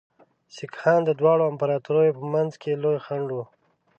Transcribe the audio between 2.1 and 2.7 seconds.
په منځ